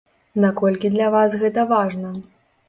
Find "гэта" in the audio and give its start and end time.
1.45-1.67